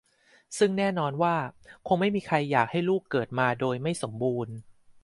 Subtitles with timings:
[0.57, 1.35] ซึ่งแน่นอนว่า
[1.87, 4.53] คงไม่มีใครอยากให้ลูกเกิดมาโดยไม่สมบูรณ์